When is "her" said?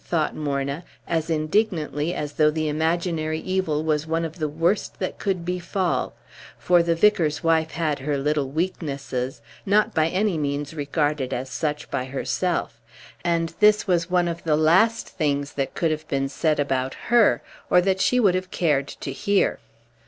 7.99-8.17, 17.11-17.43